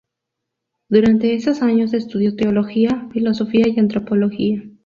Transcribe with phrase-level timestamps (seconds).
[0.89, 4.63] Durante esos años estudió teología, filosofía y antropología.